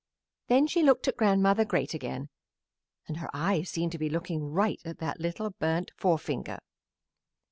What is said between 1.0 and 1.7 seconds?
at Grandmother